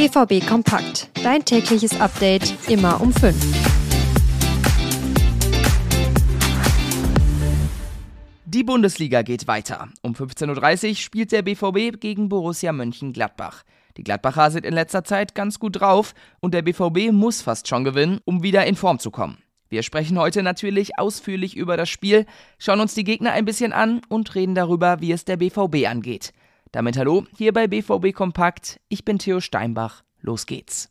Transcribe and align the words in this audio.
BVB 0.00 0.46
Kompakt. 0.48 1.10
Dein 1.22 1.44
tägliches 1.44 2.00
Update 2.00 2.54
immer 2.70 3.02
um 3.02 3.12
5. 3.12 3.36
Die 8.46 8.64
Bundesliga 8.64 9.20
geht 9.20 9.46
weiter. 9.46 9.90
Um 10.00 10.14
15.30 10.14 10.88
Uhr 10.88 10.94
spielt 10.96 11.32
der 11.32 11.42
BVB 11.42 12.00
gegen 12.00 12.30
Borussia 12.30 12.72
Mönchengladbach. 12.72 13.64
Die 13.98 14.02
Gladbacher 14.02 14.50
sind 14.50 14.64
in 14.64 14.72
letzter 14.72 15.04
Zeit 15.04 15.34
ganz 15.34 15.58
gut 15.58 15.78
drauf 15.78 16.14
und 16.40 16.54
der 16.54 16.62
BVB 16.62 17.12
muss 17.12 17.42
fast 17.42 17.68
schon 17.68 17.84
gewinnen, 17.84 18.20
um 18.24 18.42
wieder 18.42 18.64
in 18.64 18.76
Form 18.76 19.00
zu 19.00 19.10
kommen. 19.10 19.36
Wir 19.68 19.82
sprechen 19.82 20.18
heute 20.18 20.42
natürlich 20.42 20.98
ausführlich 20.98 21.58
über 21.58 21.76
das 21.76 21.90
Spiel, 21.90 22.24
schauen 22.58 22.80
uns 22.80 22.94
die 22.94 23.04
Gegner 23.04 23.32
ein 23.32 23.44
bisschen 23.44 23.74
an 23.74 24.00
und 24.08 24.34
reden 24.34 24.54
darüber, 24.54 25.02
wie 25.02 25.12
es 25.12 25.26
der 25.26 25.36
BVB 25.36 25.86
angeht. 25.86 26.32
Damit 26.72 26.96
hallo, 26.96 27.24
hier 27.36 27.52
bei 27.52 27.66
BVB 27.66 28.14
Kompakt. 28.14 28.78
Ich 28.88 29.04
bin 29.04 29.18
Theo 29.18 29.40
Steinbach. 29.40 30.04
Los 30.20 30.46
geht's. 30.46 30.88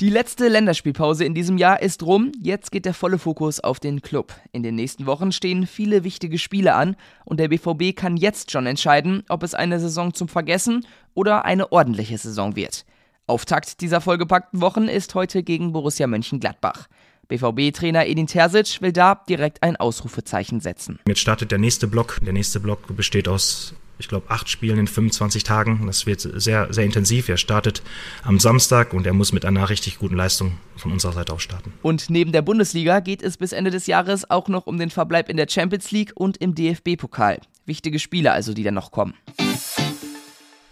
Die 0.00 0.08
letzte 0.08 0.48
Länderspielpause 0.48 1.26
in 1.26 1.34
diesem 1.34 1.58
Jahr 1.58 1.82
ist 1.82 2.02
rum. 2.02 2.32
Jetzt 2.40 2.72
geht 2.72 2.86
der 2.86 2.94
volle 2.94 3.18
Fokus 3.18 3.60
auf 3.60 3.78
den 3.78 4.00
Club. 4.00 4.32
In 4.52 4.62
den 4.62 4.74
nächsten 4.74 5.04
Wochen 5.04 5.32
stehen 5.32 5.66
viele 5.66 6.02
wichtige 6.02 6.38
Spiele 6.38 6.74
an 6.76 6.96
und 7.26 7.38
der 7.38 7.48
BVB 7.48 7.94
kann 7.94 8.16
jetzt 8.16 8.50
schon 8.50 8.64
entscheiden, 8.64 9.22
ob 9.28 9.42
es 9.42 9.52
eine 9.52 9.78
Saison 9.78 10.14
zum 10.14 10.28
Vergessen 10.28 10.86
oder 11.12 11.44
eine 11.44 11.72
ordentliche 11.72 12.16
Saison 12.16 12.56
wird. 12.56 12.86
Auftakt 13.26 13.82
dieser 13.82 14.00
vollgepackten 14.00 14.62
Wochen 14.62 14.88
ist 14.88 15.14
heute 15.14 15.42
gegen 15.42 15.72
Borussia 15.72 16.06
Mönchengladbach. 16.06 16.88
BVB-Trainer 17.28 18.06
Edin 18.06 18.26
Terzic 18.26 18.80
will 18.80 18.92
da 18.92 19.22
direkt 19.28 19.62
ein 19.62 19.76
Ausrufezeichen 19.76 20.60
setzen. 20.60 20.98
Jetzt 21.06 21.20
startet 21.20 21.50
der 21.50 21.58
nächste 21.58 21.86
Block. 21.86 22.18
Der 22.22 22.32
nächste 22.32 22.60
Block 22.60 22.94
besteht 22.96 23.28
aus 23.28 23.74
ich 24.02 24.08
glaube, 24.08 24.28
acht 24.30 24.48
Spielen 24.48 24.78
in 24.78 24.88
25 24.88 25.44
Tagen. 25.44 25.86
Das 25.86 26.06
wird 26.06 26.20
sehr, 26.20 26.72
sehr 26.72 26.84
intensiv. 26.84 27.28
Er 27.28 27.36
startet 27.36 27.82
am 28.24 28.40
Samstag 28.40 28.92
und 28.94 29.06
er 29.06 29.12
muss 29.12 29.32
mit 29.32 29.44
einer 29.44 29.70
richtig 29.70 29.98
guten 29.98 30.16
Leistung 30.16 30.58
von 30.76 30.90
unserer 30.90 31.12
Seite 31.12 31.32
aus 31.32 31.42
starten. 31.42 31.72
Und 31.82 32.10
neben 32.10 32.32
der 32.32 32.42
Bundesliga 32.42 32.98
geht 32.98 33.22
es 33.22 33.36
bis 33.36 33.52
Ende 33.52 33.70
des 33.70 33.86
Jahres 33.86 34.28
auch 34.28 34.48
noch 34.48 34.66
um 34.66 34.78
den 34.78 34.90
Verbleib 34.90 35.28
in 35.28 35.36
der 35.36 35.46
Champions 35.48 35.92
League 35.92 36.12
und 36.16 36.36
im 36.38 36.54
DFB-Pokal. 36.56 37.40
Wichtige 37.64 38.00
Spiele 38.00 38.32
also, 38.32 38.54
die 38.54 38.64
dann 38.64 38.74
noch 38.74 38.90
kommen. 38.90 39.14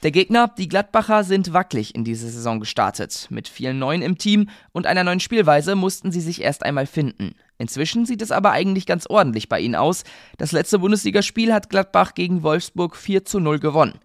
Der 0.02 0.12
Gegner, 0.12 0.48
die 0.56 0.68
Gladbacher, 0.68 1.24
sind 1.24 1.52
wackelig 1.52 1.94
in 1.94 2.04
diese 2.04 2.30
Saison 2.30 2.58
gestartet. 2.58 3.26
Mit 3.28 3.48
vielen 3.48 3.78
Neuen 3.78 4.00
im 4.00 4.16
Team 4.16 4.48
und 4.72 4.86
einer 4.86 5.04
neuen 5.04 5.20
Spielweise 5.20 5.74
mussten 5.76 6.10
sie 6.10 6.22
sich 6.22 6.40
erst 6.40 6.64
einmal 6.64 6.86
finden. 6.86 7.34
Inzwischen 7.58 8.06
sieht 8.06 8.22
es 8.22 8.32
aber 8.32 8.52
eigentlich 8.52 8.86
ganz 8.86 9.06
ordentlich 9.06 9.50
bei 9.50 9.60
ihnen 9.60 9.74
aus. 9.74 10.04
Das 10.38 10.52
letzte 10.52 10.78
Bundesligaspiel 10.78 11.52
hat 11.52 11.68
Gladbach 11.68 12.14
gegen 12.14 12.42
Wolfsburg 12.42 12.96
4 12.96 13.26
zu 13.26 13.40
0 13.40 13.58
gewonnen. 13.58 14.00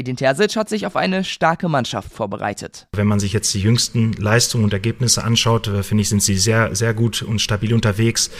Edin 0.00 0.16
Terzic 0.16 0.56
hat 0.56 0.70
sich 0.70 0.86
auf 0.86 0.96
eine 0.96 1.24
starke 1.24 1.68
Mannschaft 1.68 2.10
vorbereitet. 2.10 2.86
Wenn 2.96 3.06
man 3.06 3.20
sich 3.20 3.34
jetzt 3.34 3.52
die 3.52 3.60
jüngsten 3.60 4.14
Leistungen 4.14 4.64
und 4.64 4.72
Ergebnisse 4.72 5.22
anschaut, 5.22 5.68
äh, 5.68 5.82
finde 5.82 6.00
ich, 6.00 6.08
sind 6.08 6.22
sie 6.22 6.38
sehr, 6.38 6.74
sehr 6.74 6.94
gut 6.94 7.20
und 7.20 7.38
stabil 7.38 7.74
unterwegs. 7.74 8.30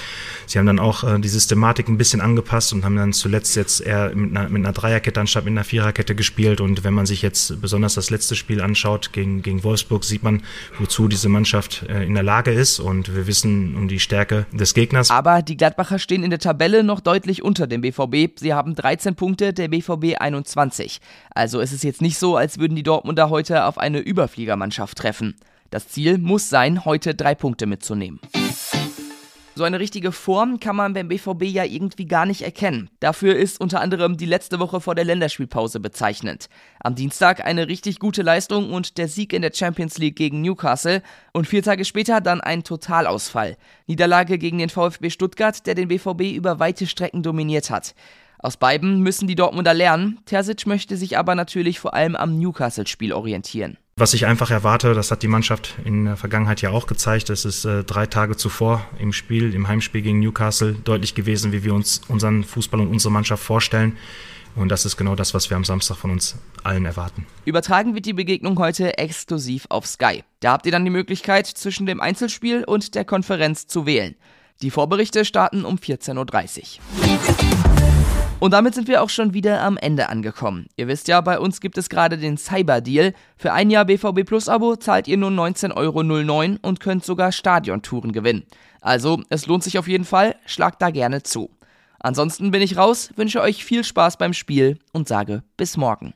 Sie 0.47 0.59
haben 0.59 0.65
dann 0.65 0.79
auch 0.79 1.05
äh, 1.05 1.19
die 1.19 1.29
Systematik 1.29 1.89
ein 1.89 1.99
bisschen 1.99 2.23
angepasst 2.23 2.73
und 2.73 2.83
haben 2.83 2.97
dann 2.97 3.13
zuletzt 3.13 3.57
jetzt 3.57 3.83
eher 3.83 4.15
mit 4.15 4.35
einer, 4.35 4.49
mit 4.49 4.65
einer 4.65 4.73
Dreierkette 4.73 5.21
anstatt 5.21 5.45
mit 5.45 5.53
einer 5.53 5.65
Viererkette 5.65 6.15
gespielt. 6.15 6.63
Und 6.63 6.83
wenn 6.83 6.95
man 6.95 7.05
sich 7.05 7.21
jetzt 7.21 7.61
besonders 7.61 7.93
das 7.93 8.09
letzte 8.09 8.37
Spiel 8.37 8.63
anschaut 8.63 9.13
gegen, 9.13 9.43
gegen 9.43 9.63
Wolfsburg, 9.63 10.05
sieht 10.05 10.23
man, 10.23 10.43
wozu 10.79 11.09
diese 11.09 11.29
Mannschaft 11.29 11.83
äh, 11.91 12.05
in 12.05 12.15
der 12.15 12.23
Lage 12.23 12.53
ist. 12.53 12.81
Und 12.81 13.15
wir 13.15 13.27
wissen 13.27 13.77
um 13.77 13.87
die 13.87 14.01
Stärke 14.01 14.47
des 14.51 14.73
Gegners. 14.73 15.11
Aber 15.11 15.43
die 15.43 15.59
Gladbacher 15.59 15.99
stehen 15.99 16.23
in 16.23 16.31
der 16.31 16.39
Tabelle 16.39 16.83
noch 16.85 17.01
deutlich 17.01 17.43
unter 17.43 17.67
dem 17.67 17.83
BVB. 17.83 18.41
Sie 18.41 18.55
haben 18.55 18.75
13 18.75 19.15
Punkte, 19.15 19.53
der 19.53 19.69
BVB 19.69 20.17
21. 20.19 21.01
Also 21.51 21.61
es 21.61 21.73
ist 21.73 21.83
jetzt 21.83 22.01
nicht 22.01 22.17
so, 22.17 22.37
als 22.37 22.61
würden 22.61 22.77
die 22.77 22.85
Dortmunder 22.85 23.29
heute 23.29 23.65
auf 23.65 23.77
eine 23.77 23.99
Überfliegermannschaft 23.99 24.97
treffen. 24.97 25.35
Das 25.71 25.89
Ziel 25.89 26.17
muss 26.17 26.49
sein, 26.49 26.85
heute 26.85 27.17
drei 27.17 27.35
Punkte 27.35 27.67
mitzunehmen. 27.67 28.21
So 29.57 29.65
eine 29.65 29.81
richtige 29.81 30.13
Form 30.13 30.61
kann 30.61 30.77
man 30.77 30.93
beim 30.93 31.09
BVB 31.09 31.43
ja 31.47 31.65
irgendwie 31.65 32.07
gar 32.07 32.25
nicht 32.25 32.43
erkennen. 32.43 32.89
Dafür 33.01 33.35
ist 33.35 33.61
unter 33.61 33.81
anderem 33.81 34.17
die 34.17 34.27
letzte 34.27 34.61
Woche 34.61 34.81
vor 34.81 34.95
der 34.95 35.05
Länderspielpause 35.05 35.81
bezeichnend. 35.81 36.49
Am 36.79 36.95
Dienstag 36.95 37.45
eine 37.45 37.67
richtig 37.67 37.99
gute 37.99 38.23
Leistung 38.23 38.73
und 38.73 38.97
der 38.97 39.09
Sieg 39.09 39.33
in 39.33 39.43
der 39.43 39.53
Champions 39.53 39.99
League 39.99 40.15
gegen 40.15 40.43
Newcastle 40.43 41.03
und 41.33 41.49
vier 41.49 41.65
Tage 41.65 41.85
später 41.85 42.21
dann 42.21 42.41
ein 42.41 42.63
Totalausfall. 42.63 43.57
Niederlage 43.89 44.39
gegen 44.39 44.59
den 44.59 44.71
VfB 44.71 45.11
Stuttgart, 45.11 45.67
der 45.67 45.75
den 45.75 45.89
BVB 45.89 46.33
über 46.33 46.61
weite 46.61 46.87
Strecken 46.87 47.25
dominiert 47.25 47.71
hat. 47.71 47.97
Aus 48.43 48.57
beiden 48.57 49.01
müssen 49.01 49.29
die 49.29 49.35
Dortmunder 49.35 49.75
lernen. 49.75 50.19
Terzic 50.25 50.67
möchte 50.67 50.97
sich 50.97 51.19
aber 51.19 51.35
natürlich 51.35 51.79
vor 51.79 51.93
allem 51.95 52.17
am 52.17 52.39
Newcastle-Spiel 52.39 53.13
orientieren. 53.13 53.77
Was 53.97 54.15
ich 54.15 54.25
einfach 54.25 54.51
erwarte, 54.51 54.95
das 54.95 55.11
hat 55.11 55.23
die 55.23 55.29
Mannschaft 55.29 55.75
in 55.85 56.07
der 56.07 56.17
Vergangenheit 56.17 56.63
ja 56.63 56.71
auch 56.71 56.87
gezeigt. 56.87 57.29
Es 57.29 57.45
ist 57.45 57.67
äh, 57.67 57.85
drei 57.85 58.07
Tage 58.07 58.35
zuvor 58.37 58.87
im 58.99 59.13
Spiel, 59.13 59.55
im 59.55 59.69
Heimspiel 59.69 60.01
gegen 60.01 60.21
Newcastle 60.21 60.73
deutlich 60.73 61.15
gewesen, 61.15 61.53
wie 61.53 61.65
wir 61.65 61.75
uns 61.75 62.01
unseren 62.09 62.43
Fußball 62.43 62.81
und 62.81 62.89
unsere 62.89 63.13
Mannschaft 63.13 63.45
vorstellen. 63.45 63.99
Und 64.57 64.71
das 64.71 64.87
ist 64.87 64.97
genau 64.97 65.15
das, 65.15 65.35
was 65.35 65.51
wir 65.51 65.57
am 65.59 65.65
Samstag 65.65 65.97
von 65.99 66.11
uns 66.11 66.37
allen 66.65 66.87
erwarten. 66.87 67.27
Übertragen 67.45 67.95
wird 67.95 68.07
die 68.07 68.15
Begegnung 68.15 68.59
heute 68.59 68.97
exklusiv 68.97 69.67
auf 69.69 69.87
Sky. 69.87 70.25
Da 70.41 70.53
habt 70.53 70.65
ihr 70.65 70.73
dann 70.73 70.85
die 70.85 70.91
Möglichkeit, 70.91 71.47
zwischen 71.47 71.85
dem 71.85 72.01
Einzelspiel 72.01 72.65
und 72.65 72.95
der 72.95 73.05
Konferenz 73.05 73.67
zu 73.67 73.85
wählen. 73.85 74.17
Die 74.63 74.71
Vorberichte 74.71 75.27
starten 75.27 75.67
um 75.67 75.77
14.30 75.77 76.79
Uhr. 76.79 77.70
Und 78.41 78.53
damit 78.53 78.75
sind 78.75 78.89
wir 78.89 79.03
auch 79.03 79.11
schon 79.11 79.35
wieder 79.35 79.61
am 79.61 79.77
Ende 79.77 80.09
angekommen. 80.09 80.67
Ihr 80.77 80.89
wisst 80.89 81.09
ja, 81.09 81.21
bei 81.21 81.39
uns 81.39 81.61
gibt 81.61 81.77
es 81.77 81.91
gerade 81.91 82.17
den 82.17 82.39
Cyber-Deal. 82.39 83.13
Für 83.37 83.53
ein 83.53 83.69
Jahr 83.69 83.85
BVB 83.85 84.25
Plus 84.25 84.49
Abo 84.49 84.77
zahlt 84.77 85.09
ihr 85.09 85.19
nur 85.19 85.31
19,09 85.31 85.77
Euro 85.77 86.59
und 86.63 86.81
könnt 86.81 87.05
sogar 87.05 87.33
Stadiontouren 87.33 88.13
gewinnen. 88.13 88.45
Also, 88.81 89.21
es 89.29 89.47
lohnt 89.47 89.63
sich 89.63 89.79
auf 89.79 89.87
jeden 89.87 90.07
Fall, 90.07 90.37
schlagt 90.47 90.81
da 90.81 90.89
gerne 90.89 91.23
zu. 91.23 91.51
Ansonsten 91.99 92.51
bin 92.51 92.63
ich 92.63 92.79
raus, 92.79 93.11
wünsche 93.15 93.43
euch 93.43 93.63
viel 93.63 93.85
Spaß 93.85 94.17
beim 94.17 94.33
Spiel 94.33 94.79
und 94.93 95.07
sage 95.07 95.43
bis 95.59 95.77
morgen. 95.77 96.15